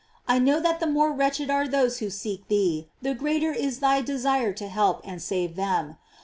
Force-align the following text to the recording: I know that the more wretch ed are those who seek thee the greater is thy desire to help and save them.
I 0.27 0.39
know 0.39 0.59
that 0.59 0.79
the 0.79 0.87
more 0.87 1.11
wretch 1.13 1.39
ed 1.39 1.51
are 1.51 1.67
those 1.67 1.99
who 1.99 2.09
seek 2.09 2.47
thee 2.47 2.89
the 3.03 3.13
greater 3.13 3.51
is 3.53 3.81
thy 3.81 4.01
desire 4.01 4.51
to 4.51 4.67
help 4.67 4.99
and 5.07 5.21
save 5.21 5.55
them. 5.55 5.97